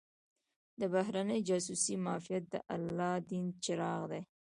د 0.79 0.81
بهرنۍ 0.93 1.39
جاسوسۍ 1.49 1.95
معافیت 2.05 2.43
د 2.53 2.55
الله 2.75 3.13
دین 3.29 3.45
چراغ 3.63 4.01
دی. 4.11 4.21